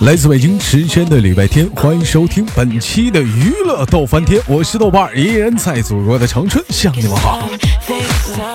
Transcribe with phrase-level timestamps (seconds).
[0.00, 7.46] 来自北京时间的礼拜天，欢迎收听本期的娱乐逗翻天，我是豆瓣儿，依然在祖国的长春向你们好，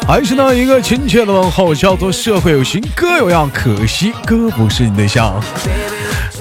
[0.08, 5.40] 还是那一个亲切的问候，叫做社会有型哥有样，可惜哥不是你对象。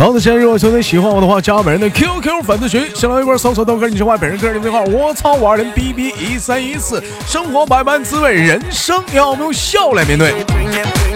[0.03, 10.35] 好的，现在如果兄弟喜欢我的话，加本人的 QQ 粉丝群，新浪微博搜索豆哥你是坏本人个人微信号，我操五二零 B B 一三一四，生活百般滋味，人生要我们用笑来面对。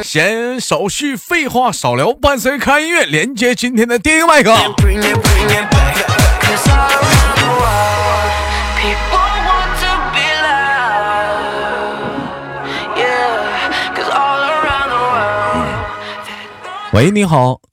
[0.04, 4.54] 闲手续废话少聊，伴随开音乐，连接今天的电音麦克。
[16.92, 17.65] 喂，你好。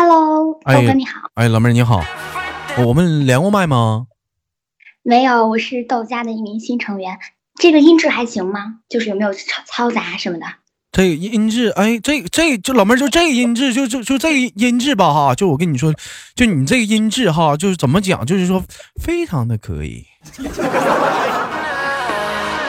[0.00, 1.28] Hello，豆哎哥你好。
[1.34, 2.04] 哎，老妹儿你好，
[2.86, 4.06] 我们连过麦吗？
[5.02, 7.18] 没有，我是豆家的一名新成员。
[7.60, 8.76] 这个音质还行吗？
[8.88, 10.46] 就是有没有嘈嘈杂什么的？
[10.92, 15.92] 这个音质，哎，这这就老妹儿就这个音质，就就就这个音质吧哈，就我跟你说，
[16.36, 18.62] 就你这个音质哈，就是怎么讲，就是说
[19.02, 20.06] 非常的可以。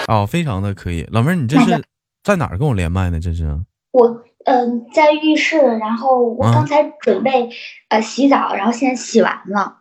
[0.08, 1.84] 哦，非常的可以，老妹儿，你这是
[2.24, 3.20] 在哪儿跟我连麦呢？
[3.20, 3.62] 这是？
[3.92, 7.50] 我嗯、在浴室，然后我啊刚才准备、
[7.90, 9.78] 呃洗澡，然后现在洗完了。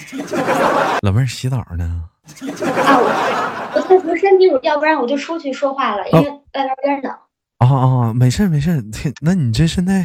[1.02, 2.04] 老妹儿洗澡呢？
[2.86, 7.12] 啊，我我在涂身体乳，要不然我就出去说话了，因为外边有点冷。
[7.58, 8.82] 啊啊，没事没事
[9.20, 10.04] 那你这现在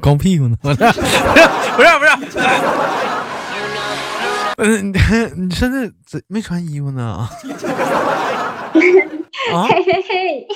[0.00, 0.56] 光屁股呢？
[0.62, 2.38] 不是不是不是，
[4.58, 4.98] 嗯，你
[5.46, 7.28] 你现在这没穿衣服呢？
[9.52, 10.46] 啊，嘿嘿嘿，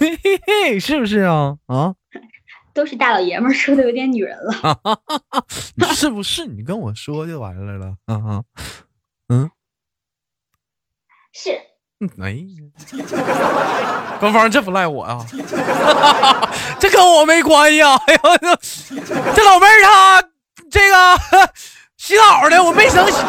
[0.00, 1.56] 嘿嘿嘿，是不是啊？
[1.66, 1.94] 啊，
[2.74, 4.54] 都是大老爷们儿，说的有点女人了。
[5.76, 6.46] 你 是不是？
[6.46, 7.96] 你跟我说就完了了。
[8.06, 8.42] 啊啊，
[9.28, 9.50] 嗯，
[11.32, 11.50] 是，
[12.20, 15.24] 哎呀，官方这不赖我啊，
[16.78, 17.96] 这跟我没关系啊。
[18.06, 18.20] 哎呦，
[18.98, 20.22] 这这老妹儿她
[20.70, 20.94] 这个
[21.96, 23.22] 洗澡的，我没生洗。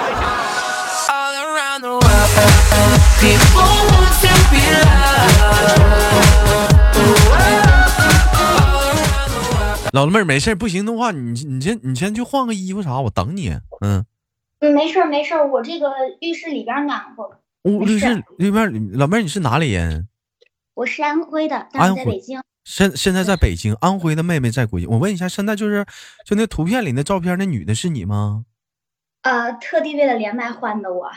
[9.93, 13.49] 老妹儿没事儿不行的话，你你先你先去换个衣服啥，我等你。
[13.81, 14.03] 嗯，
[14.57, 17.39] 嗯，没事儿没事儿，我这个浴室里边暖和。
[17.61, 20.09] 我没事是那边老妹儿，你是哪里人？
[20.73, 22.41] 我是安徽的，但是在北京。
[22.63, 24.87] 现现在在北京，安徽的妹妹在国际。
[24.87, 25.85] 我问一下，现在就是
[26.25, 28.45] 就那图片里那照片，那女的是你吗？
[29.21, 31.11] 呃，特地为了连麦换的我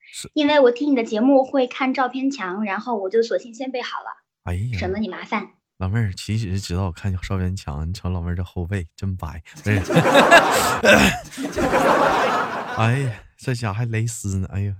[0.00, 5.50] 是，因为我听你的节目会看照片墙，然后我就索性先备好了，哎呀，省得你麻烦。
[5.80, 9.42] 老妹儿，其实知道我看邵元强，你瞅老妹儿这后背真白，
[12.76, 14.74] 哎呀，这家还蕾丝呢，哎呀，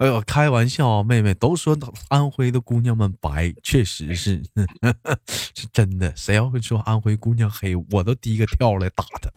[0.00, 1.78] 哎呦，开玩笑啊，妹妹都说
[2.08, 4.42] 安徽的姑娘们白，确实是
[5.54, 6.12] 是真的。
[6.16, 9.30] 谁要会说安徽姑娘黑，我都第一个跳来打她。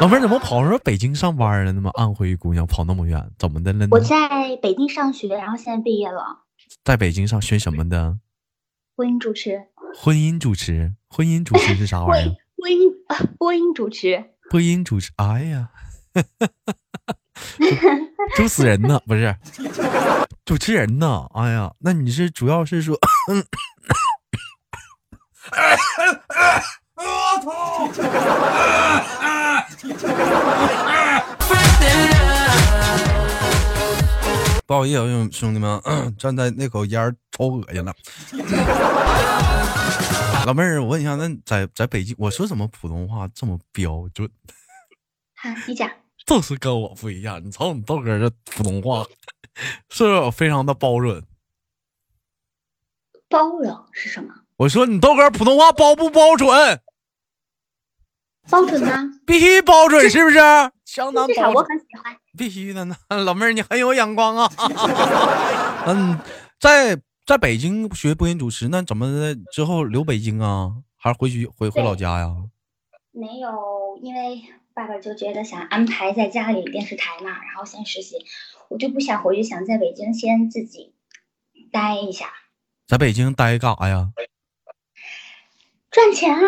[0.00, 1.88] 老妹儿怎么跑说北京上班了那么？
[1.90, 4.00] 安徽姑娘跑那么远，怎么的了呢我？
[4.00, 6.47] 在北京上学，然后现在毕业了，
[6.88, 8.16] 在北京上学什么的？
[8.96, 12.36] 婚姻主持，婚姻主持，婚姻主持是啥玩意儿？
[12.56, 15.68] 播音啊播音主持，播音主持，哎呀，
[18.34, 18.98] 主死人呢？
[19.06, 19.36] 不是，
[20.46, 21.26] 主持人呢？
[21.34, 22.98] 哎呀，那你是主要是说，
[34.68, 35.80] 不好意思啊，兄弟们，
[36.18, 37.94] 站在那口烟儿抽恶心了。
[40.44, 44.28] 老妹儿，我问一下，那在在北京，我说怎么普通话这么标准？
[45.36, 45.90] 哈，你讲，
[46.26, 47.42] 就是跟我不一样。
[47.42, 49.06] 你瞅你豆哥这普通话，
[49.88, 51.24] 是不是非常的包准？
[53.30, 54.34] 包容是什么？
[54.58, 56.46] 我说你豆哥普通话包不包准？
[58.50, 59.04] 包准吗？
[59.26, 60.38] 必须包准，是不是？
[60.84, 62.16] 相当包准，很喜欢。
[62.36, 62.96] 必须的呢。
[63.24, 64.50] 老妹儿，你很有眼光啊。
[65.86, 66.18] 嗯，
[66.58, 70.72] 在在北京学播音主持，那怎么的之后留北京啊？
[70.96, 72.34] 还是回去回回老家呀？
[73.12, 74.42] 没有，因为
[74.74, 78.16] 爸爸就觉得想安排在家里电视台嘛，然后先实习，
[78.68, 80.94] 我就不想回去，想在北京先自己
[81.70, 82.32] 待一下，
[82.86, 84.12] 在北京待干啥呀？
[85.90, 86.40] 赚钱啊，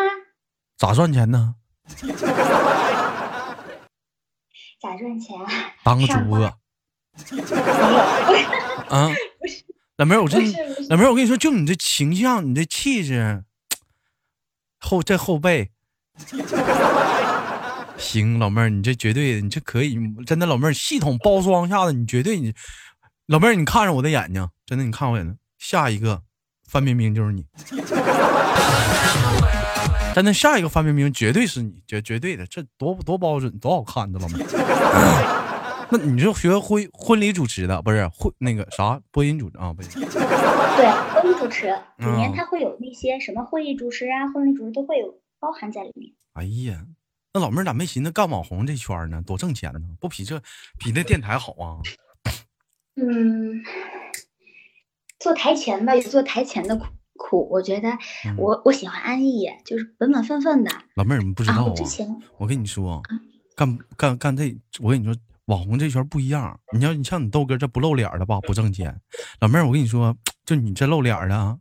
[0.76, 1.56] 咋赚钱呢？
[4.80, 5.46] 咋赚钱啊？
[5.84, 6.38] 当个主播
[8.88, 9.10] 啊？
[9.96, 13.44] 老妹儿，我这不是不是老妹儿，我跟你说，就你这形象，你这气质，
[14.78, 15.70] 后这后背，
[17.98, 22.54] 行，老妹儿，你这绝对，你这可以，真的，老妹儿，系统包装下的，你绝对，你，
[23.26, 26.22] 老妹儿，你看着我的眼睛，真的，你看我眼睛，下一个
[26.66, 27.44] 范冰冰就是你，
[30.14, 35.36] 真的，下一个范冰冰绝对是你，绝绝对的，这多多标准，多好看的老妹儿。
[35.92, 39.72] 那你就学婚婚礼主持的，不是婚那个啥播音主啊？
[39.72, 41.66] 不是，对，婚礼主持
[41.98, 46.12] 里面嗯它会有那些什么会议主持啊、婚礼主持都会有包含在里面。
[46.34, 46.84] 哎呀，
[47.32, 49.20] 那老妹儿咋没寻思干网红这圈呢？
[49.26, 50.40] 多挣钱呢，不比这
[50.78, 51.78] 比那电台好啊？
[52.94, 53.62] 嗯，
[55.18, 56.84] 做台前吧，有做台前的苦
[57.20, 57.46] 苦。
[57.50, 57.90] 我觉得
[58.24, 60.70] 嗯我、我喜欢安逸，就是本本分分的。
[60.94, 61.62] 老妹儿，你不知道啊？
[61.64, 62.08] 后之前
[62.38, 63.02] 我跟你说，
[63.54, 65.14] 干干干这，我跟你说，
[65.44, 66.58] 网红这圈不一样。
[66.72, 69.00] 你要你像你豆哥这不露脸的吧，不挣钱。
[69.40, 71.58] 老妹儿，我跟你说，就你这露脸的啊，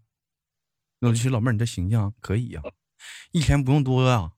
[1.01, 2.61] 尤其老妹儿，你这形象可以呀、
[3.31, 4.31] 一天不用多啊，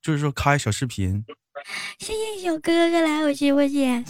[0.00, 1.24] 就是说开小视频，
[1.98, 4.04] 谢谢小哥哥来我直播间，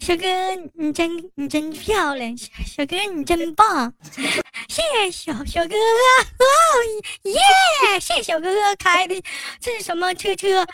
[0.00, 0.26] 小哥
[0.74, 3.92] 你真你真漂亮，小小哥你真棒，
[4.68, 6.46] 谢谢小小哥哥，哦
[7.24, 8.00] 耶！
[8.00, 9.22] 谢谢小哥哥开的
[9.60, 10.66] 这是什么车车？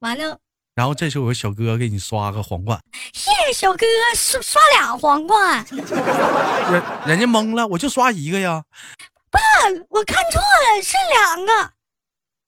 [0.00, 0.38] 完了，
[0.74, 2.80] 然后这时候有小哥给你刷个皇冠，
[3.12, 8.62] 谢谢小哥哥刷刷俩皇冠，人人家懵了，我就刷一个呀。
[9.90, 11.77] 我看错了是两个。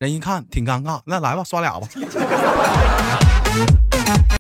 [0.01, 1.87] 人一看挺尴尬，那来吧，刷俩吧。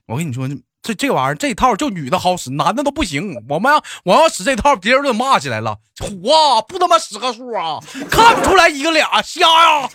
[0.07, 0.49] 我跟你说，
[0.81, 3.45] 这这玩意儿这套就女的好使，男的都不行。
[3.47, 5.77] 我们要我要使这套，别人都骂起来了。
[5.99, 7.79] 虎啊，不他妈使个数啊，
[8.11, 9.91] 看不出来一个俩，瞎呀！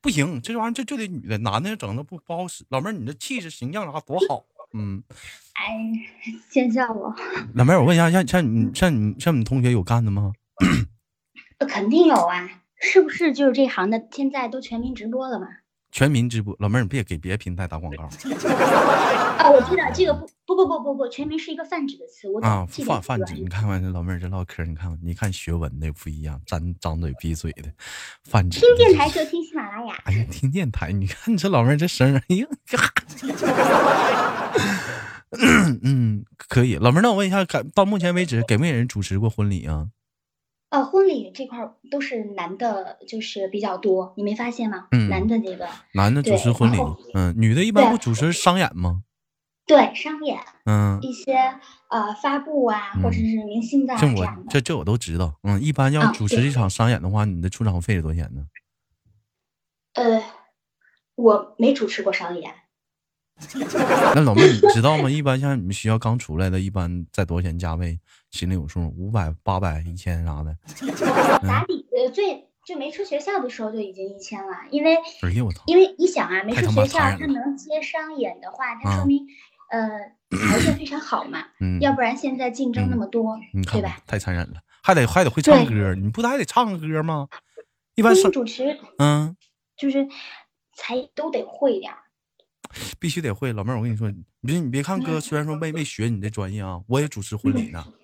[0.00, 2.64] 不行，这玩意儿就就得女的，男的整的不不好使。
[2.70, 4.42] 老妹儿，你这气质形象啥多好，
[4.72, 5.02] 嗯。
[5.52, 5.76] 哎，
[6.50, 7.14] 见笑我，
[7.52, 10.32] 老妹儿，我问一下，像像你像你像你同学有干的吗？
[11.58, 12.48] 呃肯定有啊，
[12.80, 15.46] 是不是就是这行的现在都全民直播了嘛？
[15.92, 18.02] 全民直播，老妹儿，你别给别的平台打广告。
[19.38, 27.72] 啊，我知道这个不不不不不不，全民是一个泛指的词，我啊，记得泛泛指，你看看这老妹儿这唠嗑，你看看，你看学文的不一样，咱张嘴闭嘴的，
[28.24, 28.60] 泛指。
[28.60, 32.46] 听电台就听喜马拉雅，哎呀，听电台，你看你这老妹儿这声儿，哎呀，
[35.82, 36.76] 嗯，可以。
[36.76, 39.88] 老妹儿，那我问一下，感到目前为止给没给人主持过婚礼啊？
[40.76, 44.88] 呃，婚礼这块都是男的，就是比较多，你没发现吗？
[44.90, 46.76] 嗯男的这个男的主持婚礼，
[47.14, 49.02] 嗯，女的一般对不主持商演吗？
[49.66, 51.34] 对商演嗯，一些
[51.88, 54.44] 呃发布啊，或者嗯是明星的啊这我这。
[54.50, 55.34] 这这我都知道。
[55.44, 58.46] 嗯，一般要主持一场商演的话，你的出场费是多少钱呢？
[59.94, 60.22] 呃，
[61.14, 62.52] 我没主持过商演，
[64.14, 65.10] 那老妹，你知道吗？
[65.10, 67.98] 一般像你们学校刚出来的，一般在多少钱价位？
[68.30, 70.56] 心里有数，五百、八百、一千啥的。
[71.46, 75.62] 打底呃最就没出学校的时候就已经一千了，因为哎呦我操！
[75.66, 79.26] 因为你想啊，没出学校，他能接商演的话，它啊说明、
[79.70, 79.90] 呃
[80.28, 83.38] 条件非常好嘛，嗯，要不然现在竞争那嗯么多，
[83.70, 83.98] 对吧？
[84.06, 87.28] 太残忍了，还得还得会唱歌，你不还得唱个歌吗？
[87.94, 89.36] 一般婚上姻主持嗯，
[89.76, 90.08] 就是
[90.74, 91.98] 才都得会点儿。
[92.98, 93.52] 必须得会。
[93.52, 97.84] 老妹儿，我跟你说，你别你别看哥，虽然说没没学你这专业啊，我也主持婚礼呢。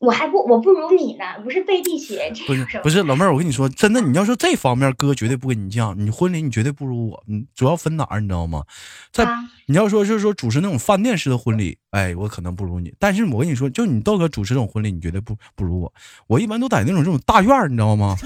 [0.00, 5.92] 我还不我不如你呢，不是背地 学，不是不是，老妹儿，我跟你说，真的，你要说这方面，哥绝对不跟你犟。
[5.96, 8.62] 你婚礼你绝对不如我，嗯主要分哪儿，你知道吗？
[9.10, 12.94] 在啊你要说就是说主持那种饭店式的婚礼，哎，我可能不如你。
[12.96, 15.92] 但是我跟你说，就你豆哥主持这种婚礼，你绝对不不如我。
[16.28, 18.14] 我一般都在那种这种大院儿，你知道吗？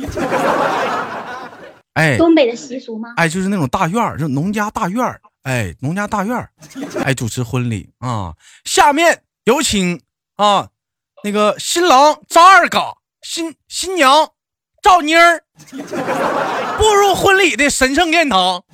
[1.95, 3.13] 哎东北的习俗吗？
[3.17, 6.51] 哎，就是那种大院儿，就农家大院儿，哎，农家大院儿，
[7.05, 8.35] 哎，主持婚礼啊。
[8.65, 10.01] 下面有请
[10.37, 10.69] 啊，
[11.23, 14.31] 那个新郎张二嘎，新新娘
[14.83, 15.45] 赵妮儿
[16.79, 18.65] 步入婚礼的神圣殿堂。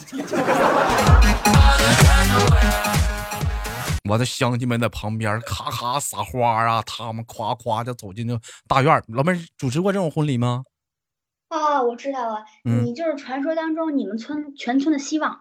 [4.09, 9.03] 我的乡亲们在旁边咔咔撒花啊，他们夸夸就走进这大院儿。
[9.09, 10.63] 老妹儿主持过这种婚礼吗？
[11.51, 15.41] 哦，我知道了，嗯你就是传说当中你们村全村的希望。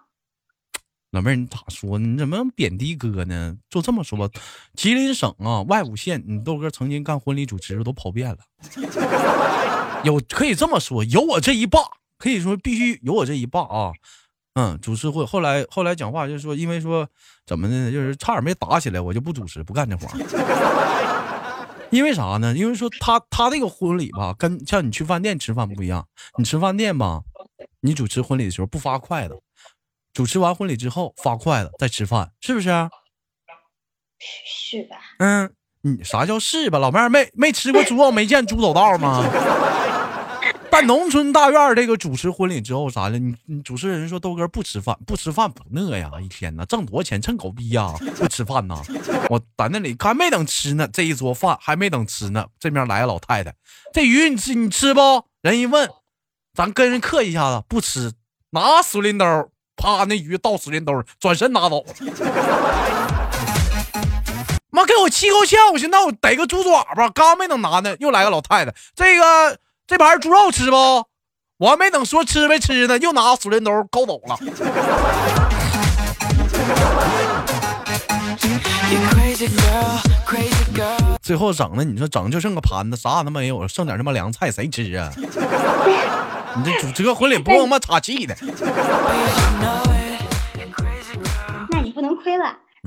[1.12, 2.08] 老妹儿，你咋说呢？
[2.08, 3.56] 你怎么贬低哥呢？
[3.70, 4.30] 就这么说吧，
[4.74, 8.38] 吉林省啊，外五县，你豆哥曾经干婚礼主持都跑遍了。
[10.04, 11.80] 有可以这么说，有我这一霸，
[12.18, 13.92] 可以说必须有我这一霸啊。
[14.56, 17.08] 嗯，主持会后来后来讲话就是说，因为说
[17.46, 20.14] 怎么的，就是差点没打起来，我就不主持，不干这活儿。
[21.90, 22.54] 因为啥呢？
[22.56, 26.08] 因为说他他这个婚礼吧，跟像你去饭店吃饭不一样。
[26.38, 27.22] 你吃饭店吧，
[27.82, 29.42] 你主持婚礼的时候不发筷子，
[30.14, 32.70] 主持完婚礼之后发筷子再吃饭，是不是？
[34.20, 34.98] 是是吧？
[35.20, 36.80] 嗯，你啥叫是吧？
[36.80, 39.24] 老妹儿没没吃过猪肉，没见猪走道吗？
[40.78, 43.18] 嘣办农村大院这个主持婚礼之后啥的？
[43.18, 46.12] 你你主持人说豆哥不吃饭，不吃饭不饿呀？
[46.22, 47.94] 一天呐，挣多少钱趁狗逼呀？
[48.18, 48.80] 不吃饭呐？
[49.30, 53.56] 我在那里还没等吃呢，这一桌饭还没等吃呢，这面来个老太太，
[53.92, 55.02] 这鱼你吃你吃不？
[55.42, 55.90] 人一问，
[56.54, 58.14] 咱跟人客一下子，不吃，
[58.52, 59.26] 拿水淋兜，
[59.76, 61.84] 啪那鱼倒水林兜，转身拿走。
[64.70, 65.58] 妈给我气够呛！
[65.74, 68.72] 我寻思那我逮个猪爪吧，刚没等拿呢，又来个老太太。
[68.94, 69.58] 这个
[69.88, 70.76] 这盘猪肉吃不？
[71.60, 74.38] 我还没等说吃没吃呢，又拿水淋兜勾走了。
[81.22, 85.10] 最后整的，你说整就剩个盘子，啥他妈没有，剩点他妈凉菜，谁吃啊？
[86.58, 88.36] 你这主这婚礼不给我妈岔气的。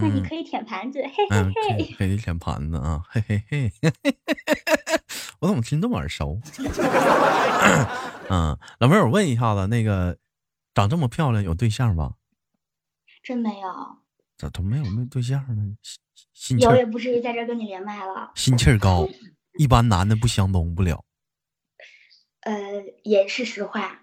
[0.00, 1.94] 那你嗯可以舔盘子，嘿嘿嗯，嘿。
[1.98, 3.72] 可以舔盘子啊，嘿嘿嘿，
[5.40, 6.40] 我怎么听这么耳熟？
[8.30, 10.18] 嗯，老妹儿，我问一下子，那个
[10.74, 12.14] 长这么漂亮有对象吧？
[13.22, 13.68] 真没有，
[14.36, 15.76] 咋都没有没对象呢？
[16.32, 18.32] 心有也不至于在这跟你连麦了。
[18.34, 19.06] 心气儿高，
[19.58, 21.04] 一般男的不相中不了。
[22.40, 22.54] 呃，
[23.04, 23.99] 也是实话。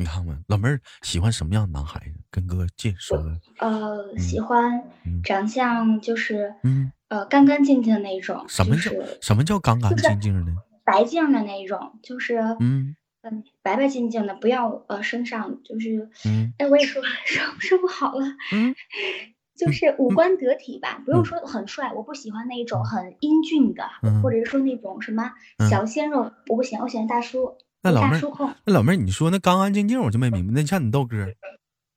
[0.00, 2.14] 你看看，老妹儿喜欢什么样的男孩子？
[2.30, 3.40] 跟哥介绍的。
[3.58, 10.52] 呃，喜欢嗯长相就是嗯，呃干干净净的那种，什么叫就是什么叫干干净净的？
[10.84, 18.76] 白净的那种，就是嗯嗯白白净净的，不要呃身上就是嗯哎，我也说说说不好了，嗯，
[19.58, 28.20] 就是五官得体吧，不用说很帅，我不喜欢那种很英俊的，嗯或者是说那种什么嗯小鲜肉，我不喜欢，我喜欢大叔，那老妹儿。
[28.64, 30.52] 那老妹儿，你说那干干净净，我就没明白。
[30.52, 31.16] 那像你豆哥，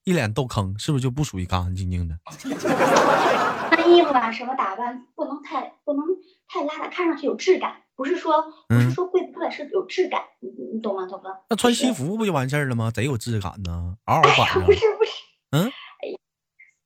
[0.04, 2.16] 一脸豆坑，是不是就不属于干干净净的？
[3.72, 6.06] 穿衣服啊，什么打扮不能太不能
[6.48, 11.30] 太邋遢，看上去有质感，不是说不是嗯说贵不贵，是有质感，你你你懂吗，豆哥？
[11.50, 12.92] 那穿西服不就完事儿了吗？
[12.92, 14.72] 贼有质感呢， 嗷嗷板上不。
[14.72, 15.12] 是不是，
[15.52, 15.66] 嗯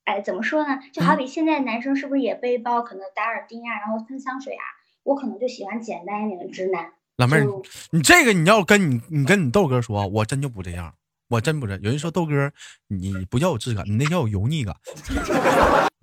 [0.06, 0.78] 哎，哎，怎么说呢？
[0.92, 4.64] 就好比现在男生是不是也背包，可能打耳钉啊，然后喷香水啊？
[5.02, 6.92] 我可能就喜欢简单一点的直男。
[7.16, 7.46] 老妹儿，
[7.90, 10.92] 你这个你要跟你你跟你豆哥说，我真就不这样，
[11.28, 11.72] 我真不是。
[11.82, 12.52] 有人说豆哥，
[12.88, 14.76] 你不叫有质感，你那叫有油腻感。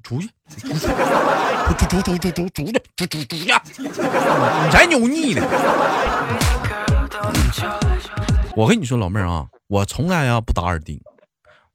[0.02, 3.54] 出去，出去，出出出出出去，出出出去，
[3.84, 5.42] 你才油腻呢。
[8.56, 11.00] 我跟你说，老妹儿啊，我从来啊不打耳钉，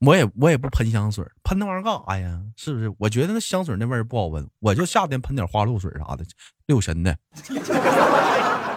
[0.00, 2.40] 我也我也不喷香水，喷那玩意儿干啥呀？
[2.56, 2.92] 是不是？
[2.98, 6.24] 我觉得那香水那味儿不好闻，我就夏天喷点花露水啥的，
[6.66, 7.16] 六神的。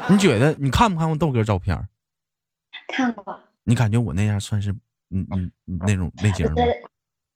[0.10, 0.54] 你觉得？
[0.60, 1.88] 你看没看过豆哥照片？
[2.88, 4.72] 看过，你感觉我那样算是
[5.10, 6.54] 嗯嗯嗯那种类型吗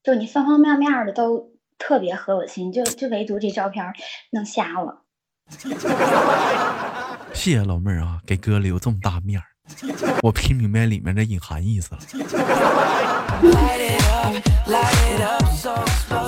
[0.04, 3.94] 就你方方面面的都特别合我心，就就唯独这照片儿
[4.32, 5.02] 弄瞎了。
[7.34, 9.46] 谢谢老妹儿啊，给哥留这么大面儿，
[10.24, 12.02] 我听明白里面的隐含意思了。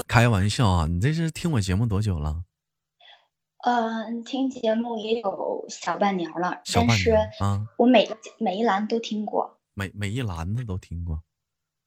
[0.07, 2.43] 开玩笑啊，你这是听我节目多久了？
[3.63, 9.59] 嗯，听节目也有小半年了，但是小半年啊，我每个每一栏都听过。
[9.73, 11.23] 每每一栏子都听过。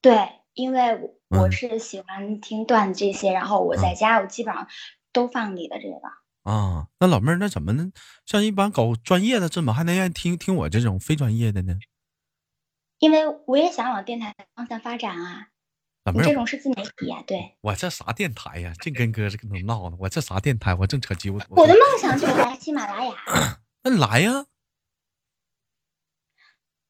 [0.01, 0.99] 对，因为
[1.29, 4.67] 我是喜欢听段子这些，然后我在嗯家我基本上
[5.13, 5.99] 都放你的这个。
[6.43, 7.91] 啊，那老妹儿，那怎么呢？
[8.25, 11.75] 像一般搞专业的，怎么还能愿意听听我这种非专业的呢？
[12.99, 15.47] 因为我也想往电台方向发展啊，
[16.03, 18.73] 老妹儿，你这种是自媒体呀、对，我这啥电台呀？
[18.81, 19.97] 净跟哥这个能闹呢？
[19.99, 20.73] 我这啥电台？
[20.73, 21.47] 我正扯鸡巴犊子。
[21.49, 23.13] 我的梦想就是来喜马拉雅。
[23.83, 24.45] 那你来呀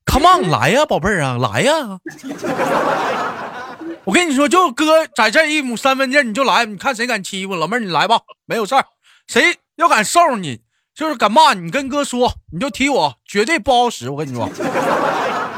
[0.06, 2.00] ，Come on，来呀，宝贝儿啊，来呀！
[4.06, 8.86] 我跟你说，就哥在这一亩三分地，你就来，你看谁敢欺负老妹儿，你来吧，没有事儿。
[9.28, 10.62] 谁要敢收拾你，
[10.96, 14.10] 就是敢骂你，跟哥说，你就提我，绝对不好使。
[14.10, 14.48] 我跟你说，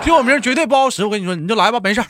[0.03, 1.05] 提我名绝对不好使。
[1.05, 2.07] 我跟你说，你就来吧，没事儿。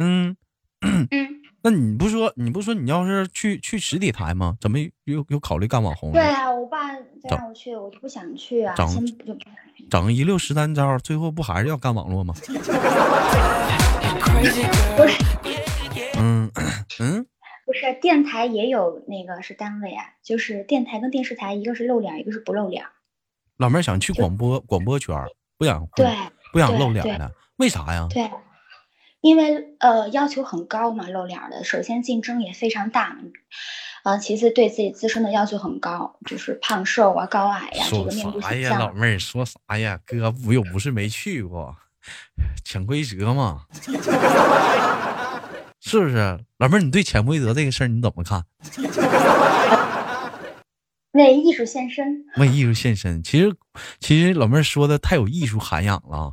[0.00, 0.36] 嗯，
[0.80, 1.08] 嗯，
[1.62, 4.56] 那你不说，你不说你要是去去实体台吗？
[4.60, 6.14] 怎么又又考虑干网红呢？
[6.14, 9.40] 对啊，我爸再让我去，我就不想去啊，长先不就不
[9.90, 12.58] 整一溜十三招，最后不还是要干网络吗 girl.
[16.20, 16.50] 嗯
[17.00, 17.26] 嗯，
[17.66, 22.84] 不是 电台也有那个是单位啊，就是电台跟电视台，一个是露脸，一个是不露脸。
[23.56, 25.16] 老妹儿想去广播广播圈，
[25.58, 26.06] 不想对
[26.52, 28.06] 不想露脸了，为啥呀？
[28.10, 28.30] 对，
[29.20, 33.20] 因为呃要求很高嘛，露脸儿的，首先竞争也非常大嘛，
[34.04, 38.92] 呃，其次对自己自身的要求很高，就是胖瘦啊、高矮呀、这说个面部啥呀，老。
[38.92, 39.98] 妹儿说啥呀？
[40.06, 41.74] 哥不又不是没去过，
[42.64, 43.64] 潜规则嘛，
[45.80, 46.38] 是不是？
[46.58, 48.44] 老妹儿，你对潜规则这个事儿你怎么看？
[51.12, 52.24] 为艺术献身。
[52.36, 53.22] 为艺术献身。
[53.22, 53.52] 其实，
[53.98, 56.32] 其实老妹儿说的太有艺术涵养了啊，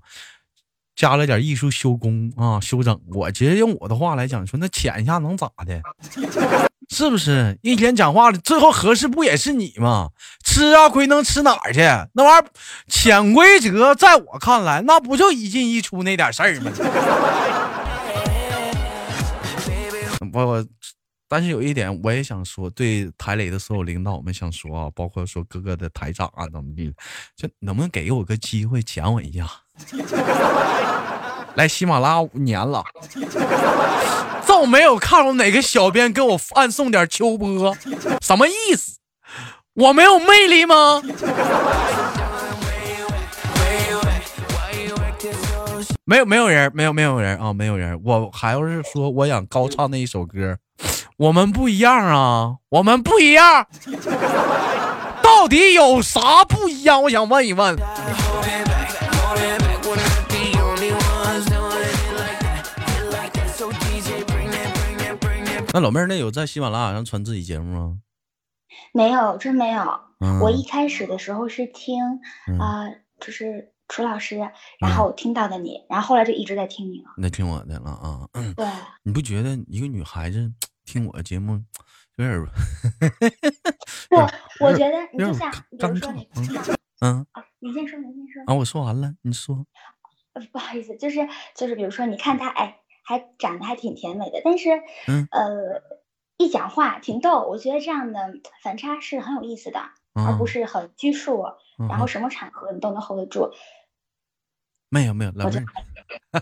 [0.95, 2.99] 加了点艺术修工啊，修整。
[3.13, 5.81] 我直接用我的话来讲，说那潜一下能咋的？
[6.87, 7.57] 是不是？
[7.63, 10.09] 一天讲话了，最后合适不也是你吗？
[10.45, 11.79] 吃啊，亏能吃哪儿去？
[12.13, 12.45] 那玩意儿
[12.87, 16.71] 潜规则，在我看来，那不就一进一出那点事儿吗？
[20.31, 20.65] 我我，
[21.27, 26.93] 但是有一点我也想说，对台里的所有领导们想说啊，包括说各个的台长啊怎么地，
[27.35, 29.49] 就能不能给我个机会潜我一下？
[31.55, 32.84] 来喜马拉雅五年了，
[34.46, 37.75] 就没有看过哪个小编给我暗送点秋波，
[38.22, 38.98] 什么意思？
[39.74, 41.01] 我没有魅力吗？
[46.03, 48.00] 没有没有人，没有没有人啊，没有人。
[48.03, 50.58] 我还要是说我想高唱那一首歌，
[51.17, 53.65] 我们不一样啊，我们不一样，
[55.24, 57.01] 到底有啥不一样？
[57.03, 57.75] 我想问一问。
[65.75, 68.00] 那老妹儿，那有在喜马拉雅上传自己节目吗？
[68.94, 69.84] 没有，真没有。
[70.22, 72.01] 嗯我一开始的时候是听
[72.48, 72.86] 嗯啊、
[73.20, 74.38] 就是楚老师，
[74.79, 77.12] 然后听到的你，然后后来就一直在听你了。
[77.17, 78.25] 那听我的了啊。
[78.55, 78.65] 对，
[79.03, 80.50] 你不觉得一个女孩子
[80.86, 81.62] 听我的节目
[82.15, 82.48] 有点儿
[84.10, 84.15] 不，
[84.63, 86.29] 我觉得你就像， 比尴如说你
[87.01, 87.25] 嗯
[87.60, 88.44] 你先说，你先说。
[88.46, 88.53] 啊？
[88.55, 89.65] 我说完了，你说
[90.36, 95.27] 呃不好意思，就是就是，比如说，你看他，哎，还长得还挺甜美的，但是，嗯。
[95.31, 95.81] 呃，
[96.38, 98.19] 一讲话挺逗，我觉得这样的
[98.62, 99.79] 反差是很有意思的，
[100.13, 101.45] 而啊不是很拘束，
[101.79, 103.53] 嗯然后什么场合你都能 hold 得住。
[104.89, 105.65] 没有没有，老我就妹
[106.31, 106.41] 儿，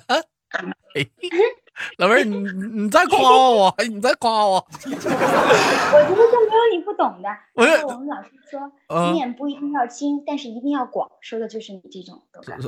[0.96, 1.06] 哎
[1.98, 7.30] 老妹儿，你你你再夸我，哎你再夸我， 我觉得就没有你不懂的。
[7.56, 7.64] 我
[7.98, 12.22] 们老师说，呃面不一定要精，但是一定要广，说的就是你这种？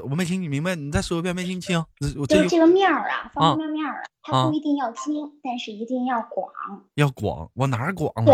[0.09, 1.83] 我没听你明白，你再说一遍，没听清。
[2.27, 6.47] 就是这个面儿啊，啊方方面面儿啊，它啊不一定要精，但是一定要广。
[6.95, 8.33] 要广，我哪儿广对？，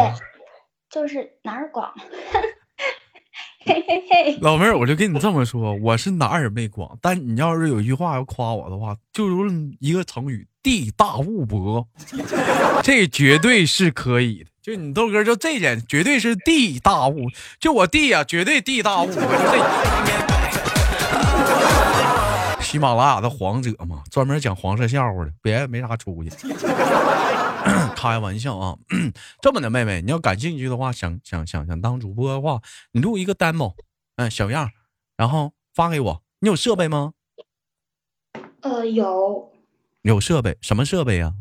[0.90, 1.94] 就是哪儿广，
[3.66, 4.38] 嘿。
[4.42, 9.46] 老妹儿，我就跟你这么说，我是哪儿也没广，但你要是有一句话要夸我的话，就如
[9.80, 11.88] 一个成语“地大物博”，
[12.84, 14.50] 这绝对是可以的。
[14.62, 17.28] 就你豆哥，就这点绝对是地大物，
[17.60, 19.82] 就我弟呀、绝对地大物博，就这。
[22.62, 26.30] 喜马拉雅的黄者嘛，专门讲黄色笑话的，别没啥出息。
[28.02, 28.80] 开玩笑啊，
[29.44, 32.60] 这么的，妹妹，你要感兴趣的话，想想想想当主播的话，
[32.94, 33.76] 你录一个 demo，
[34.16, 34.72] 嗯，小样，
[35.16, 36.24] 然后发给我。
[36.40, 37.14] 你有设备吗？
[38.62, 39.54] 呃，有，
[40.02, 41.36] 有设备，什么设备呀、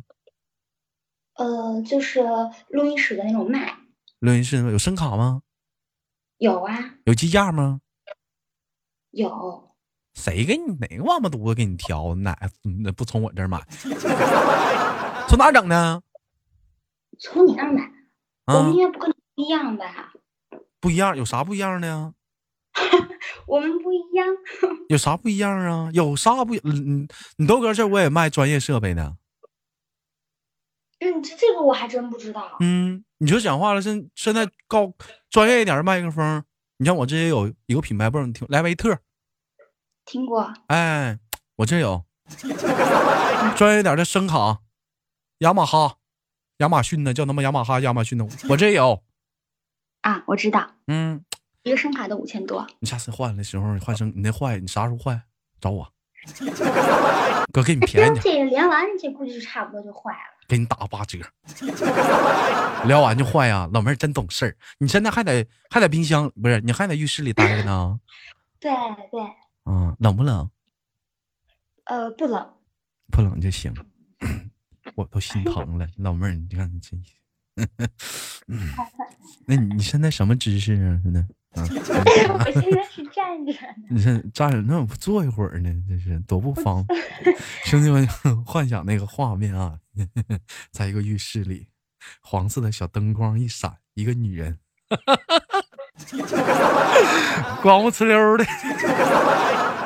[1.37, 2.21] 呃，就是
[2.69, 3.79] 录音室的那种麦，
[4.19, 5.41] 录音室有声卡吗？
[6.37, 7.81] 有啊，有机架吗？
[9.13, 9.75] 有，
[10.13, 12.15] 谁给你哪个王八犊子给你挑？
[12.17, 12.39] 哪
[12.85, 13.67] 那不从我这儿买？
[15.27, 16.03] 从哪儿整的？
[17.21, 17.83] 从你那儿买，
[18.47, 20.13] 我啊们，应该不跟你不一样吧？
[20.81, 22.15] 不一样，有啥不一样的呀？
[23.47, 24.27] 我们不一样，
[24.89, 25.91] 有啥不一样啊？
[25.93, 26.55] 有啥不？
[26.65, 27.07] 嗯，
[27.37, 29.17] 你豆哥这我也卖专业设备的。
[31.01, 32.57] 嗯，这这个我还真不知道。
[32.61, 34.93] 嗯，你就讲话了，现现在高
[35.29, 36.43] 专业一点的麦克风，
[36.79, 38.99] 你像我这也有一个品牌，不知道你听莱维特，
[40.05, 41.19] 听过，哎，
[41.57, 42.05] 我这有
[43.57, 44.61] 专业点的声卡，
[45.39, 45.97] 雅马哈、
[46.61, 49.03] 亚马逊的叫他妈雅马哈、亚马逊的， 我这有。
[50.03, 51.23] 啊，我知道，嗯，
[51.63, 52.67] 一个声卡都五千多。
[52.79, 55.21] 你下次换的时候换声，你那坏，你啥时候坏
[55.61, 55.93] 找我，
[57.53, 60.39] 哥给你便宜点，这连完，这估计就差不多就坏了。
[60.49, 61.19] 给你打八折。
[62.87, 64.57] 聊完就坏呀、老妹儿真懂事儿。
[64.79, 66.61] 你现在还在还在冰箱不是？
[66.63, 68.01] 你还在浴室里待着呢？
[68.59, 68.71] 对
[69.13, 69.21] 对，
[69.65, 70.51] 啊，冷不冷？
[71.85, 72.55] 呃，不冷，
[73.13, 73.73] 不冷就行。
[74.95, 77.03] 我都心疼了，老妹儿，你看你真，
[78.49, 78.71] 嗯，
[79.47, 81.01] 那你你现在什么姿势啊？
[81.03, 81.21] 现在，
[81.61, 81.67] 啊，
[82.45, 83.59] 我现在是 站着呢。
[83.89, 85.71] 你这站着那我不坐一会儿呢？
[85.89, 87.01] 这是多不方便。
[87.65, 88.07] 兄弟们，
[88.45, 89.79] 幻想那个画面啊，
[90.71, 91.69] 在一个浴室里，
[92.21, 94.59] 黄色的小灯光一闪，一个女人，
[97.63, 98.45] 光不呲溜的。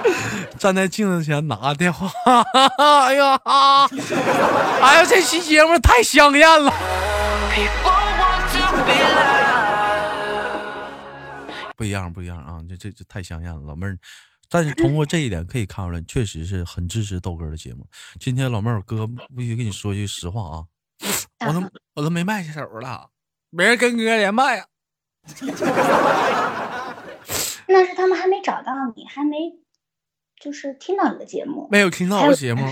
[0.59, 2.11] 站在镜子前拿电话，
[2.79, 3.41] 哎呀，
[4.81, 6.73] 哎呀，这期节目太香艳了。
[11.77, 12.61] 不一样，不一样啊！
[12.69, 13.99] 这这这太香艳了，老妹儿。
[14.49, 17.85] 但是通过这一点可以看出来，确实是很支持豆哥的节目。
[18.21, 20.65] 今天老妹儿，哥必须跟你说句实话啊，
[21.47, 21.63] 我都
[21.95, 23.09] 我都没卖下手了，
[23.51, 24.67] 没人跟哥连麦啊。
[27.67, 29.37] 那是他们还没找到你，还没
[30.45, 31.67] 就是听到你的节目。
[31.71, 32.63] 没有听到我的节目。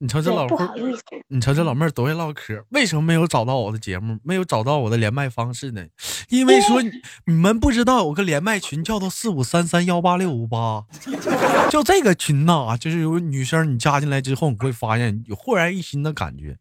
[0.00, 5.84] 你瞅这，老妹儿，不好意思，你瞅这老妹儿多会唠嗑，为什么没有找到我的节目，没有找到我的连麦方式呢？
[6.28, 6.88] 因为说你
[7.26, 10.84] 你们不知道有个连麦群叫做四五三三幺八六五八，
[11.68, 16.56] 就这个群呐、就是有女生你加进来之后，你会发现有焕然一新的感觉，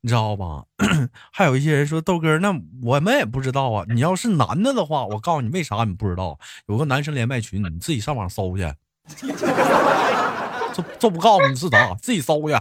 [0.00, 0.64] 你知道吧？
[1.30, 3.84] 还有一些人说豆哥，那我们也不知道啊。
[3.90, 8.72] 你要是男的的话，我告诉你为啥你不知道，有个男生连麦群，你自己上网搜去。
[10.72, 12.56] 这这不告诉你是啥，自己搜去。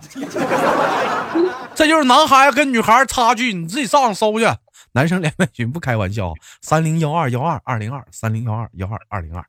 [1.76, 4.48] 这就是男孩跟女孩差距，你自己上网搜去。
[4.94, 9.46] 男生连麦群不开玩笑，三零幺二幺二二零二三零幺二幺二二零二。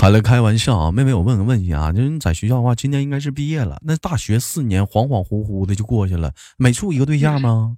[0.00, 7.76] 好了，开玩笑啊，妹妹，我问个问题啊，就是你在学校的话，今年应该是毕业了，那大学四年恍恍惚惚的就过去了，没处一个对象吗？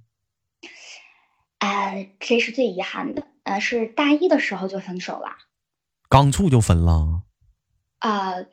[1.59, 5.27] 呃，这是最遗憾的，呃，是大一的时候就分手了，
[6.07, 7.23] 刚处就分了，
[7.99, 8.43] 呃，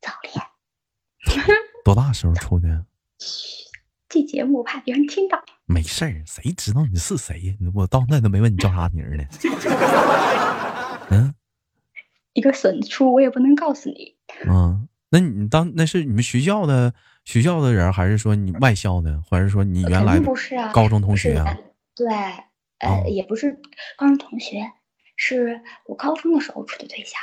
[0.00, 0.46] 早恋。
[1.84, 2.86] 多大时候处的？
[4.08, 5.42] 这节目怕别人听到。
[5.66, 7.54] 没事儿，谁知道你是谁呀？
[7.74, 9.24] 我到那都没问你叫啥名儿呢。
[11.10, 11.34] 嗯
[12.32, 14.16] 一个损出，我也不能告诉你。
[14.46, 21.56] 嗯，那你当那是你们学校的学校的人，还是说你外校的，或者是说你原来不是啊，高中同学啊？
[21.96, 22.06] 对，
[22.78, 23.60] 呃，哦也不是
[23.96, 24.70] 高中同学，
[25.16, 27.20] 是我高中的时候处的对象，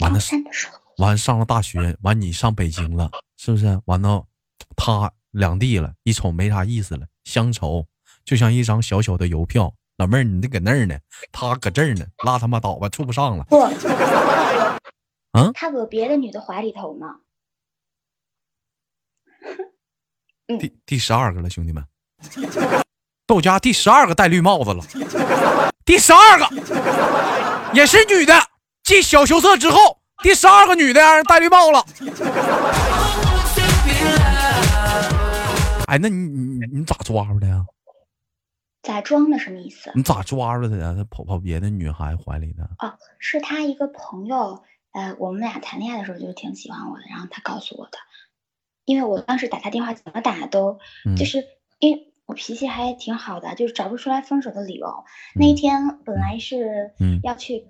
[0.00, 0.78] 完了三的时候。
[0.98, 3.80] 完上了大学，完你上北京了，是不是？
[3.86, 4.26] 完了，
[4.76, 7.86] 他两地了，一瞅没啥意思了，乡愁
[8.24, 9.74] 就像一张小小的邮票。
[10.02, 10.98] 老妹儿，你这搁那儿呢，
[11.30, 13.44] 他搁这儿呢，拉他妈倒吧，处不上了。
[13.44, 13.60] 不，
[15.30, 17.06] 啊 他搁别的女的怀里头呢。
[20.58, 21.86] 第第十二个了，兄弟们，
[23.28, 24.82] 到家第十二个戴绿帽子了，
[25.84, 26.48] 第十二个
[27.72, 28.34] 也是女的，
[28.82, 31.86] 继小羞涩之后，第十二个女的让人戴绿帽了。
[35.86, 37.64] 哎，那你你你你咋抓住的呀？
[38.82, 39.92] 咋装的什么意思？
[39.94, 40.92] 你咋抓住的呀？
[40.96, 42.64] 他跑跑别的女孩怀里的？
[42.78, 47.98] 哦，是他一个朋友，呃，我们俩谈恋爱的时候就挺喜欢我的，然后他告诉我的，
[48.84, 51.44] 因为我当时打他电话怎么打都，嗯就是
[51.78, 55.04] 因为我脾气还挺好的，就是找不出来分手的理由。
[55.34, 57.66] 那一天本来是嗯要去，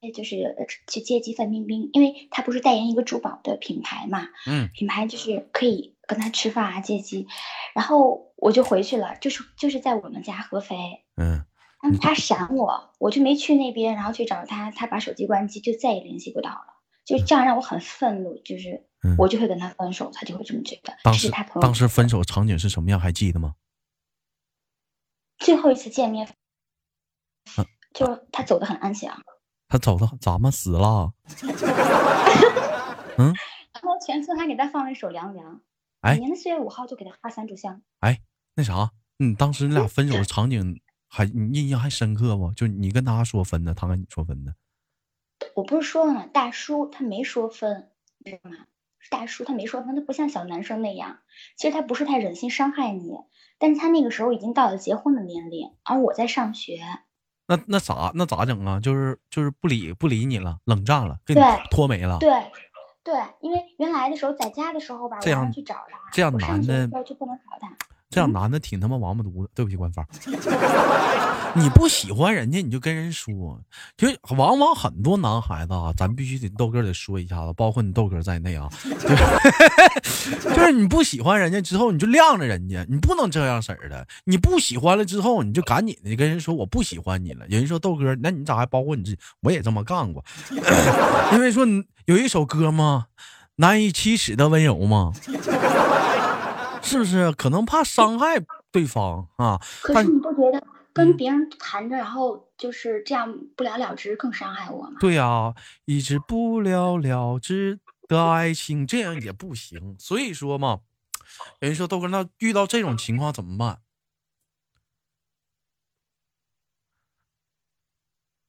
[0.00, 7.26] 呃就是呃去接机范冰冰，因为他不是代言一个珠宝的品牌嘛，嗯品牌就是可以跟他吃饭啊接机，
[7.74, 10.76] 然后我就回去了，就是就是在我们家合肥。
[11.16, 11.44] 嗯，
[12.00, 16.74] 他闪我，我就没去那边，然后去找他，他把手机关机，就再也联系不到了。
[17.04, 20.96] 就这样让我很愤怒，就是嗯我就会跟他分手，他就会这么觉得。
[21.02, 22.98] 当时是他朋友当时分手场景是什么样？
[22.98, 23.54] 还记得吗？
[25.38, 26.26] 最后一次见面
[27.56, 29.22] 啊，就他走的很安详，
[29.68, 31.12] 他走的咋么死了？
[33.16, 35.56] 然后全村还给他放了一首《凉凉》。
[36.04, 37.80] 哎每年的四月五号就给他发三炷香。
[38.00, 38.20] 哎
[38.54, 42.52] 那啥，嗯，当时你俩分手的场景还你印象还深刻不？
[42.52, 44.54] 就你跟他说分的，他跟你说分的。
[45.54, 46.26] 我不是说了吗？
[46.26, 48.56] 大叔他没说分，你知道吗？
[49.10, 51.20] 大叔他没说分，他不像小男生那样，
[51.56, 53.16] 其实他不是太忍心伤害你，
[53.58, 56.80] 但是他那个时候已经到了结婚的年龄，而我在上学。
[57.46, 58.80] 那那咋那咋整啊？
[58.80, 62.18] 就是就是不理不理你了，冷战了，给你对拖没了。
[62.18, 62.30] 对，
[63.04, 67.70] 对，因为原来的时候在家的时候吧，这样去找他，这样男的就不能找他。
[68.08, 70.04] 这样男的挺他妈王八犊子，对不起官方。
[71.56, 73.60] 你不喜欢人家，你就跟人说，
[73.96, 84.06] 就往往很多男孩子啊，咱必须得豆哥得说一下子，包括你豆哥在内啊，就是 就是你不喜欢人家之后，你就晾着人家，你不能这样式儿的。
[84.24, 87.46] 你不喜欢了之后，你就赶紧的跟人说我不喜欢你了。
[87.46, 89.18] 人说豆哥，那你咋还包括你自己？
[89.40, 90.24] 我也这么干过，
[91.32, 91.64] 因为说
[92.06, 93.06] 有一首歌嘛，
[93.56, 95.12] 难以启齿的温柔嘛。
[96.82, 97.32] 是不是？
[97.32, 98.38] 可能怕伤害
[98.70, 99.58] 对方啊。
[99.88, 100.62] 但可是你不觉得
[100.94, 104.92] 跟嗯别人谈着，然后就是这样不了了之，更伤害我吗？
[105.00, 105.52] 对呀、
[105.84, 107.78] 一直不了了之
[108.08, 109.96] 的爱情，这样也不行。
[109.98, 110.80] 所以说嘛，
[111.60, 113.80] 有人说豆哥，那遇到这种情况怎么办？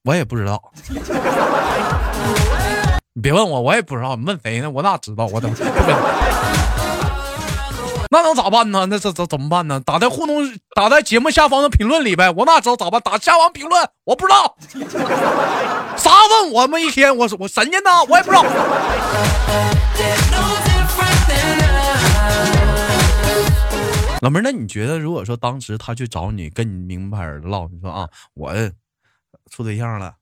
[0.04, 0.72] 我也不知道，
[3.12, 4.14] 你别问我，我也不知道。
[4.14, 4.70] 你问谁呢？
[4.70, 5.26] 我哪知道？
[5.26, 5.72] 我怎么不问？
[8.10, 8.86] 那能咋办呢？
[8.88, 9.80] 那这怎怎么办呢？
[9.84, 10.42] 打在互动，
[10.74, 12.30] 打在节目下方的评论里呗。
[12.30, 13.00] 我哪知道咋办？
[13.00, 14.56] 打下方评论，我不知道，
[15.96, 16.10] 啥
[16.42, 17.16] 问我们一天？
[17.16, 17.90] 我我神仙呢？
[18.08, 18.44] 我也不知道。
[24.22, 28.52] 老妹，那你觉得，如果说当时他去找你，跟你明牌人唠，你说啊，我
[29.50, 30.14] 处对象了。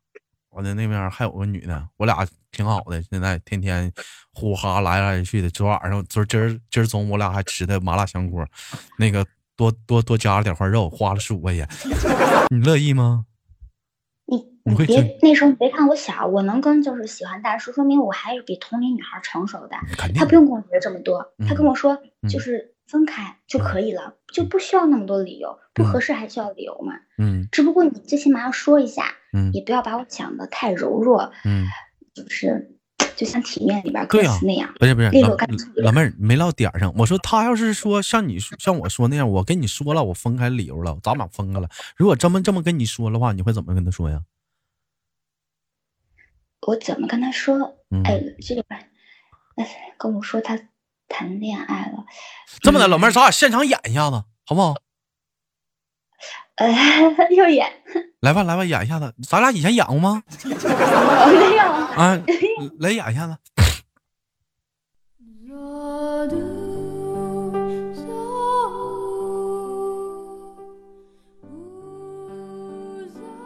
[0.55, 3.93] 我的那边还有个女的，我俩挺好的，现在天天
[4.33, 5.51] 呼哈来来去的。
[5.51, 8.47] 昨晚上，昨今儿今儿中午我俩还吃的麻辣香锅，
[8.99, 11.69] 那个多多多加了点块肉，花了十五块钱，
[12.55, 13.27] 你乐意吗？
[14.67, 19.77] 你别那时候你别看我小，我能跟就是喜欢大叔，说明我还是比同龄女孩成熟的。
[20.15, 25.59] 他不用跟我学这么多，他嗯跟我说嗯就是分开就可以了，就不需要那么多理由。
[25.73, 26.95] 不嗯合适还需要理由吗？
[27.19, 31.67] 嗯只不过你最起码要说一下，嗯也不要把我讲的太柔弱，嗯，
[32.15, 32.77] 就是
[33.17, 34.73] 就像体面里边歌词那样。
[34.79, 35.11] 不是不是，
[35.77, 36.93] 老妹儿没唠点儿上。
[36.97, 41.69] 我说他要是说像你像我说那样，我跟你说了，我分开理由了，咱俩分开了。
[41.97, 44.23] 如果这么这么跟你说的话，你会怎么跟他说呀？
[46.67, 47.77] 我怎么跟他说？
[47.91, 48.79] 嗯哎，这个吧，
[49.57, 49.67] 哎，
[49.99, 50.59] 跟我说他
[51.17, 52.05] 谈恋爱了，
[52.61, 54.75] 这么的，老妹儿，咱俩现场演一下子，好不好？
[56.57, 56.67] 呃，
[57.31, 57.73] 又演，
[58.21, 59.15] 来吧，来吧，演一下子。
[59.29, 60.25] 咱俩以前演过吗？
[60.43, 60.51] 没
[61.57, 62.21] 有，啊，
[62.81, 63.37] 来演一下子。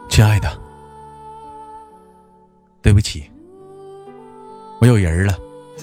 [0.09, 0.59] 亲爱的，
[2.81, 3.29] 对不起，
[4.81, 5.37] 我有人了。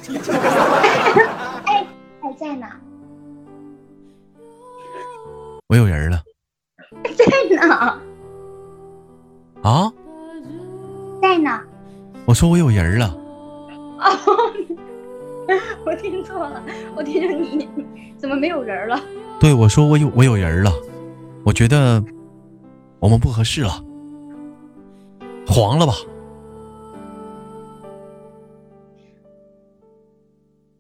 [2.46, 2.66] 还在呢，
[5.66, 6.22] 我有人了
[7.02, 8.00] 在呢，
[9.62, 9.92] 啊！
[11.20, 11.60] 在呢。
[12.24, 13.08] 我说我有人了。
[13.98, 14.06] 哦，
[15.84, 16.62] 我听错了，
[16.94, 17.68] 我听着你，
[18.16, 19.00] 怎么没有人了？
[19.40, 20.70] 对，我说我有我有人了。
[21.44, 22.00] 我觉得
[23.00, 23.82] 我们不合适了，
[25.48, 25.92] 黄了吧？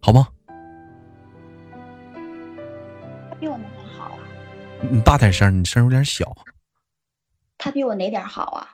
[0.00, 0.28] 好吗？
[4.80, 6.36] 你大点声，你声有点小。
[7.58, 8.68] 他比我哪点好啊？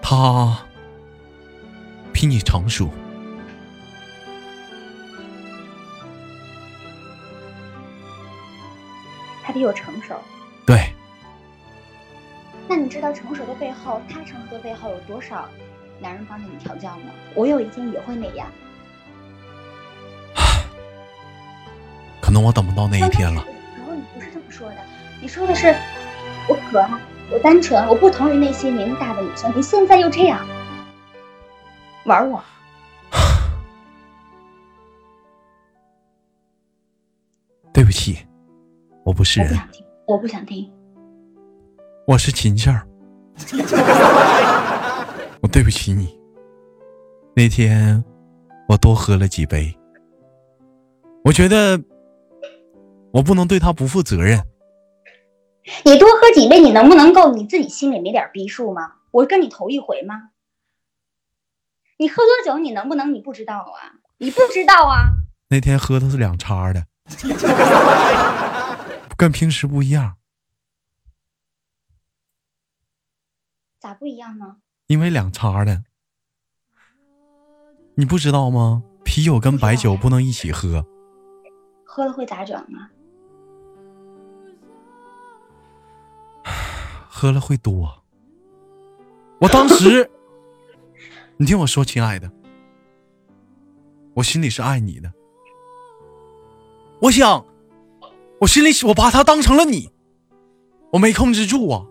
[0.00, 0.58] 他
[2.12, 2.90] 比你成熟。
[9.44, 10.16] 他比我成熟。
[10.66, 10.92] 对，
[12.68, 15.48] 那你知道成熟的背后，他成熟的背后有多少
[16.00, 17.12] 男人帮着你调教吗？
[17.34, 18.50] 我有一天也会那样。
[22.20, 23.44] 可能我等不到那一天了。
[24.14, 24.76] 不是这么说的，
[25.20, 25.74] 你说的是
[26.48, 26.88] 我可爱，
[27.30, 29.52] 我单纯，我不同于那些年龄大的女生。
[29.56, 30.46] 你现在又这样
[32.04, 32.42] 玩我，
[37.72, 38.18] 对不起，
[39.04, 39.58] 我不是人，
[40.06, 40.72] 我不想听，我听。
[42.06, 42.86] 我是秦笑儿。
[45.40, 46.18] 我对不起你。
[47.34, 48.04] 那天
[48.68, 49.74] 我多喝了几杯，
[51.24, 51.80] 我觉得
[53.12, 54.42] 我不能对他不负责任。
[55.84, 58.94] 你多喝几杯，你能不能够你自己心里没点逼数吗？
[59.10, 60.30] 我跟你头一回吗？
[61.98, 64.00] 你喝多酒，你能不能你不知道啊？
[64.18, 65.12] 你不知道啊？
[65.50, 66.86] 那天喝的是两叉的，
[69.16, 70.16] 跟平时不一样，
[73.78, 74.56] 咋不一样呢？
[74.86, 75.84] 因为两叉的。
[77.94, 78.82] 你不知道吗？
[79.04, 80.86] 啤酒跟白酒不能一起喝。
[81.84, 82.88] 喝了会咋整啊？
[87.14, 88.02] 喝了会多。
[89.38, 90.10] 我当时，
[91.36, 92.32] 你听我说，亲爱的，
[94.14, 95.12] 我心里是爱你的。
[97.02, 97.44] 我想，
[98.40, 99.90] 我心里我把他当成了你，
[100.90, 101.84] 我没控制住啊！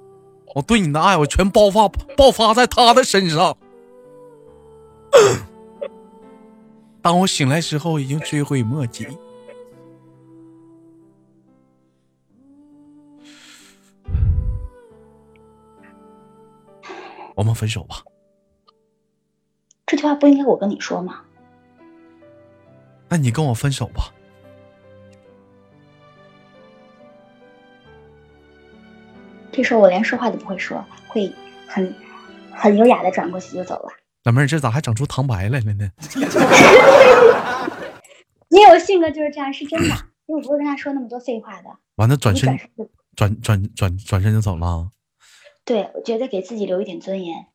[0.56, 3.56] 我对你的爱，我全爆发爆发在他的身上。
[7.04, 9.08] 当我醒来之后，已经追悔莫及。
[17.42, 18.04] 我们分手吧。
[19.88, 21.22] 这句话不应该我跟你说吗？
[23.10, 24.14] 那你跟我分手吧。
[29.52, 31.34] 这时候我连说话都不会说，会
[31.68, 31.92] 很
[32.54, 33.90] 很优雅的转过去就走了。
[34.24, 35.90] 老妹儿，这咋还整出旁白来了呢？
[38.50, 39.96] 你有性格就是这样，是真的。
[40.28, 41.70] 因为我不会跟他说那么多废话的。
[41.96, 42.56] 完了，转身
[43.16, 44.92] 转转转转转身就走了啊。
[45.64, 47.48] 对，我觉得给自己留一点尊严。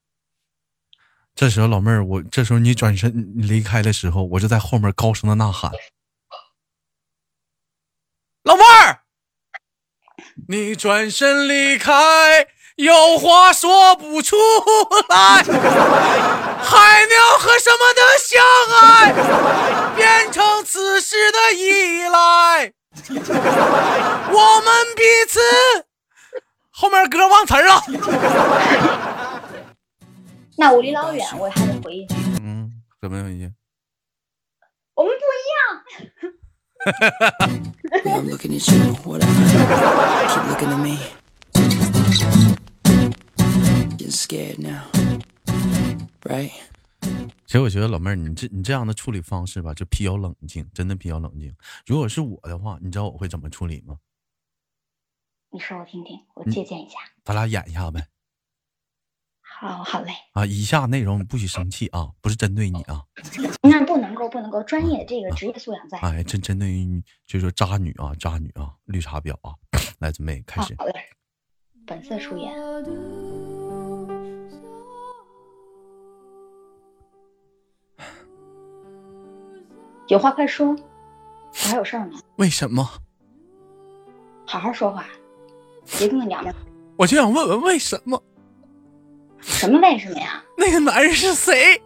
[1.34, 5.70] 这时候，老妹儿，我这时候你转身离开的时候，我就在后面高声的呐喊
[8.42, 9.00] ：“老妹儿，
[10.48, 14.36] 你转身离开，有话说不出
[15.08, 18.42] 来，海鸟和什么的相
[18.80, 19.12] 爱，
[19.94, 22.72] 变成此时的依赖？
[24.32, 25.85] 我们彼此。
[26.78, 27.80] 后面歌忘词儿了。
[30.58, 33.50] 那我离老远，我还得回一句，嗯，怎么回事？
[34.94, 35.82] 我们不一样。
[47.46, 51.50] 其实我觉得老妹儿，你这你这样的处理方式吧，就比较冷静，真的比较冷静。
[51.86, 53.96] 如果是我的话，你知道我会怎么处理吗？
[55.50, 56.98] 你说我听听，我借鉴一下。
[57.24, 58.06] 咱俩演一下呗。
[59.40, 63.02] 好好嘞，啊，以下内容不许生气啊，不是针对你啊，
[63.62, 65.98] 那不能够不能够，专业这个职业素养在。
[66.00, 69.54] 哎，针针对于，就是说渣女啊，渣女啊，绿茶婊啊，
[69.98, 70.74] 来准备开始。
[70.76, 71.00] 好好嘞，
[71.86, 72.52] 本色出演。
[80.08, 82.86] 有话快说，我还有事儿呢，为什么？
[84.46, 85.06] 好好说话，
[85.98, 86.54] 别跟个娘们。
[86.96, 88.22] 我就想问问为什么
[89.40, 90.42] 什么为什么呀？
[90.56, 91.80] 那个男人是谁？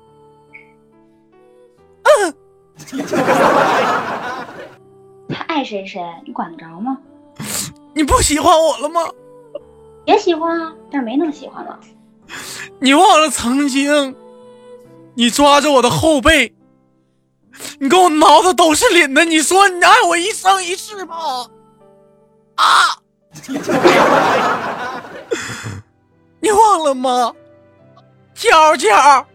[5.28, 6.96] 他爱谁谁，你管得着吗？
[7.94, 9.02] 你不喜欢我了吗？
[10.06, 11.78] 也喜欢啊，但是没那么喜欢了。
[12.78, 14.14] 你忘了曾经，
[15.14, 16.54] 你抓着我的后背，
[17.78, 21.48] 你给我挠的都是脸的，你说你爱我一生一世吗？
[22.54, 22.64] 啊！
[26.40, 27.32] 你忘了吗？
[28.34, 29.26] 娇娇，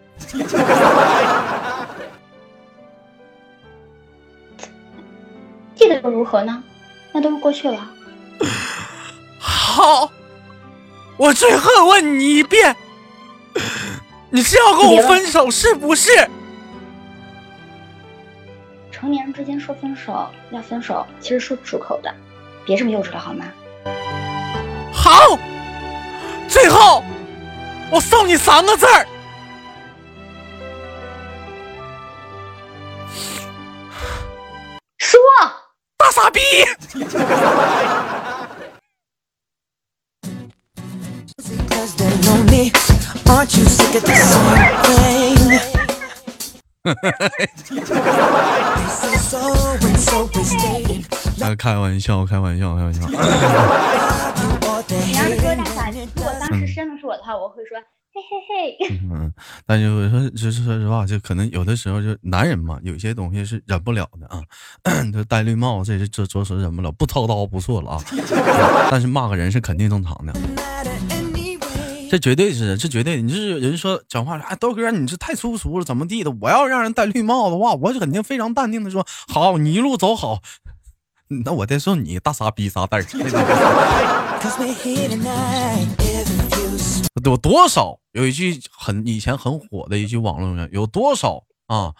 [5.76, 6.64] 记得又如何呢？
[7.12, 7.88] 那都是过去了。
[9.40, 10.12] 好，
[11.18, 12.76] 我最后问你一遍，
[14.30, 16.10] 你是要跟我分手是不是？
[18.92, 22.12] 成年人之间说分手要分手，其实说不出口的，
[22.66, 23.46] 别这么幼稚了好吗？
[25.16, 25.40] 好
[26.50, 27.02] 最后
[27.90, 29.08] 我送你三个字儿。
[34.98, 35.20] 说。
[35.98, 36.40] 大傻逼。
[51.40, 53.02] 大哥开玩笑开玩笑开玩笑。
[54.88, 57.78] 你要是说傻逼，on 如果当时真的是我的话，我会说
[58.14, 59.00] 嘿嘿嘿。
[59.12, 59.34] 嗯，
[59.66, 64.42] 但是我说，就是说实话，就可能有的时候就男人嘛，有些东西是忍不了的啊。
[65.12, 68.04] 就戴绿帽，这是这着实忍不了，不操刀不错了啊。
[68.92, 70.34] 但是骂个人是肯定正常的，
[72.12, 73.22] 这绝对是，这绝对。
[73.22, 76.32] 你就是有人说讲话，哎，豆哥你这太粗俗了，怎么地的？
[76.40, 80.42] 我要让人戴绿帽的话，我肯定非常淡定的说，好，你一路走好。
[81.28, 83.04] 那我再送你大傻逼仨字儿。
[87.24, 91.92] 有多少有一句很以前很火的一句网络语，有多少啊？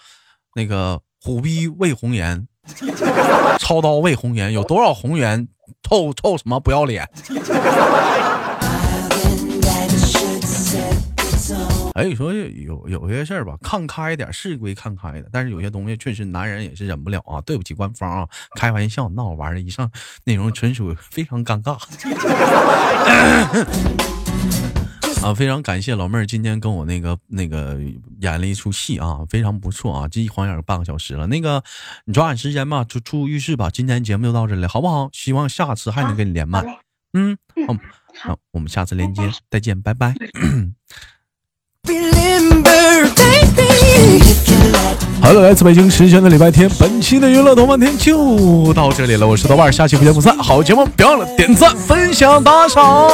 [0.56, 2.48] 那个虎逼为红颜，
[3.60, 5.48] 操刀为红颜，有多少红颜
[5.82, 7.10] 臭臭什么不要脸？
[11.96, 17.40] 哎，你说有有些事儿吧，看开点是归看开的，但是有些东西确实男人也是忍不了啊。
[17.42, 19.90] 对不起官方啊，开玩笑，闹玩儿的，以上
[20.26, 21.76] 内容纯属非常尴尬。
[25.24, 27.80] 啊，非常感谢老妹儿今天跟我那个那个
[28.20, 31.26] 演了一出戏啊，非常不错啊，这一晃眼半个小时了。
[31.28, 31.64] 那个
[32.04, 33.70] 你抓紧时间吧，出出浴室吧。
[33.70, 35.08] 今天节目就到这里，好不好？
[35.14, 36.62] 希望下次还能跟你连麦。
[37.14, 40.14] 嗯，好，好好，我们下次连接，再见，拜拜。
[45.22, 49.28] 好了，来自北京时间的礼拜天，本期的娱乐豆瓣天就到这里了。
[49.28, 50.38] 我是豆瓣，下期不见不散。
[50.38, 53.10] 好节目，别忘了点赞、分享、打赏。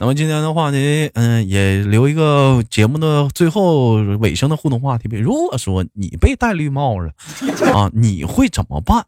[0.00, 0.76] 那么今天的话呢，
[1.14, 5.08] 嗯，也留一个节目的最后尾声的互动话题。
[5.16, 7.12] 如果说你被戴绿帽了
[7.72, 9.06] 啊，你会怎么办.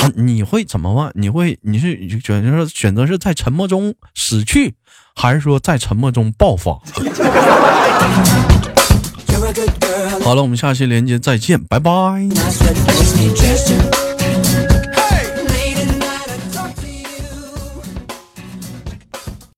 [0.00, 1.12] 啊，你会怎么办？
[1.14, 4.74] 你会你是选择选择是在沉默中死去，
[5.14, 6.78] 还是说在沉默中爆发.
[10.24, 11.90] 好了，我们下期连接再见，拜拜。